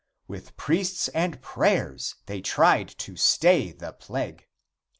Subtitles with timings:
[0.27, 4.47] With priests and prayers they tried to stay the plague.